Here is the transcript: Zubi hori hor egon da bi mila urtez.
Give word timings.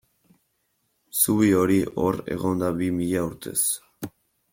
Zubi 1.17 1.49
hori 1.57 1.77
hor 2.03 2.17
egon 2.37 2.63
da 2.65 2.71
bi 2.79 2.89
mila 3.01 3.23
urtez. 3.27 3.59